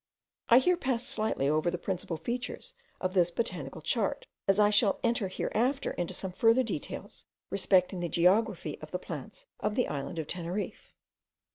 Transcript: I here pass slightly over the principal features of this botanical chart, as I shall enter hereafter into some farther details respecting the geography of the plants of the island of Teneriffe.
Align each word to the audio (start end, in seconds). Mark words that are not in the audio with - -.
I 0.49 0.57
here 0.57 0.77
pass 0.77 1.05
slightly 1.05 1.47
over 1.47 1.69
the 1.69 1.77
principal 1.77 2.17
features 2.17 2.73
of 2.99 3.13
this 3.13 3.29
botanical 3.29 3.81
chart, 3.81 4.25
as 4.47 4.59
I 4.59 4.71
shall 4.71 4.99
enter 5.03 5.27
hereafter 5.27 5.91
into 5.91 6.15
some 6.15 6.31
farther 6.31 6.63
details 6.63 7.25
respecting 7.51 7.99
the 7.99 8.09
geography 8.09 8.79
of 8.81 8.89
the 8.89 8.97
plants 8.97 9.45
of 9.59 9.75
the 9.75 9.87
island 9.87 10.17
of 10.17 10.25
Teneriffe. 10.25 10.95